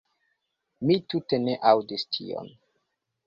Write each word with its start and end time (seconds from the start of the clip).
Mi 0.89 0.95
tute 1.13 1.39
ne 1.43 1.55
aŭdis 1.73 2.05
tion." 2.17 2.49